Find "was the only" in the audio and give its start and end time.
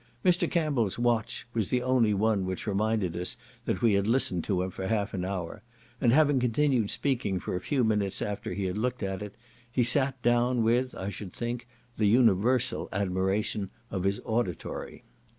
1.53-2.11